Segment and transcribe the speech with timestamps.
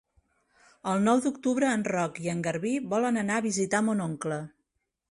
[0.93, 4.43] El nou d'octubre en Roc i en Garbí volen anar a visitar mon oncle.